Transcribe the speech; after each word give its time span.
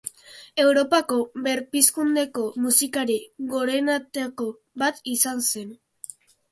Europako 0.61 1.17
Berpizkundeko 1.49 2.47
musikari 2.65 3.21
gorenetako 3.55 4.53
bat 4.85 5.07
izan 5.19 5.51
zen. 5.53 5.75